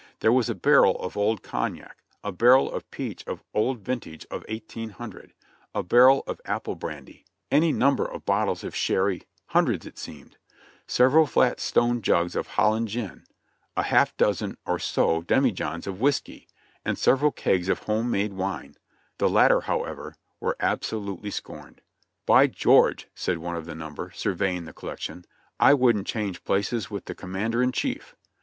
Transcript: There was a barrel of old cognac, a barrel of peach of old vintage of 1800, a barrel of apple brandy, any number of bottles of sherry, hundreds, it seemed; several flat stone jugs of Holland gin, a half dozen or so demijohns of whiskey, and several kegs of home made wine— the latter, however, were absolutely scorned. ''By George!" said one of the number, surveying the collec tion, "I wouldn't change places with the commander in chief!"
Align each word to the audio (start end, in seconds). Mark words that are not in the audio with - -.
There 0.21 0.31
was 0.33 0.49
a 0.49 0.55
barrel 0.55 0.99
of 0.99 1.15
old 1.15 1.43
cognac, 1.43 1.95
a 2.23 2.31
barrel 2.31 2.71
of 2.71 2.89
peach 2.89 3.23
of 3.27 3.43
old 3.53 3.81
vintage 3.85 4.25
of 4.31 4.43
1800, 4.49 5.35
a 5.75 5.83
barrel 5.83 6.23
of 6.25 6.41
apple 6.43 6.73
brandy, 6.73 7.23
any 7.51 7.71
number 7.71 8.03
of 8.03 8.25
bottles 8.25 8.63
of 8.63 8.75
sherry, 8.75 9.27
hundreds, 9.49 9.85
it 9.85 9.99
seemed; 9.99 10.37
several 10.87 11.27
flat 11.27 11.59
stone 11.59 12.01
jugs 12.01 12.35
of 12.35 12.47
Holland 12.47 12.87
gin, 12.87 13.25
a 13.77 13.83
half 13.83 14.17
dozen 14.17 14.57
or 14.65 14.79
so 14.79 15.21
demijohns 15.21 15.85
of 15.85 16.01
whiskey, 16.01 16.47
and 16.83 16.97
several 16.97 17.31
kegs 17.31 17.69
of 17.69 17.83
home 17.83 18.09
made 18.09 18.33
wine— 18.33 18.77
the 19.19 19.29
latter, 19.29 19.61
however, 19.61 20.15
were 20.39 20.57
absolutely 20.59 21.29
scorned. 21.29 21.79
''By 22.27 22.49
George!" 22.51 23.07
said 23.13 23.37
one 23.37 23.55
of 23.55 23.67
the 23.67 23.75
number, 23.75 24.09
surveying 24.15 24.65
the 24.65 24.73
collec 24.73 24.97
tion, 25.01 25.25
"I 25.59 25.75
wouldn't 25.75 26.07
change 26.07 26.43
places 26.43 26.89
with 26.89 27.05
the 27.05 27.13
commander 27.13 27.61
in 27.61 27.71
chief!" 27.71 28.15